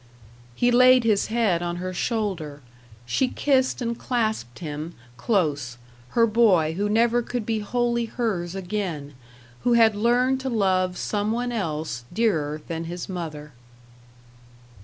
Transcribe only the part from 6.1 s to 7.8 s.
her boy who never could be